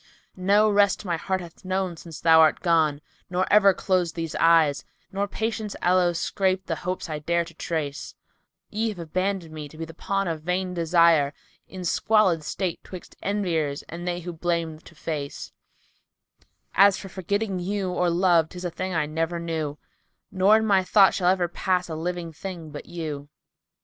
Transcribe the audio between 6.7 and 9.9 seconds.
hopes I dare to trace: Ye have abandoned me to be